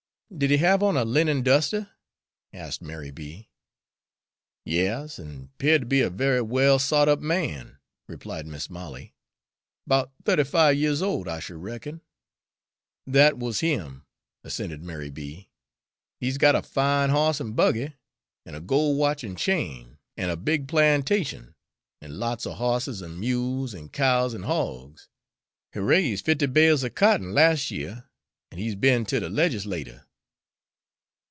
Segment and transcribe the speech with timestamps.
[0.33, 1.89] "Did he have on a linen duster?"
[2.53, 3.49] asked Mary B.
[4.63, 9.13] "Yas, an' 'peared to be a very well sot up man," replied Mis' Molly,
[9.85, 11.99] "'bout thirty five years old, I should reckon."
[13.05, 14.05] "That wuz him,"
[14.45, 15.49] assented Mary B.
[16.21, 17.91] "He's got a fine hoss an' buggy,
[18.45, 21.55] an' a gol' watch an' chain, an' a big plantation,
[22.01, 25.09] an' lots er hosses an' mules an' cows an' hawgs.
[25.73, 28.05] He raise' fifty bales er cotton las' year,
[28.49, 30.05] an' he's be'n ter the legislatur'."